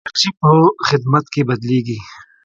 انرژي 0.07 0.31
په 0.39 0.49
خدمت 0.87 1.25
کې 1.33 1.41
بدلېږي. 1.49 1.99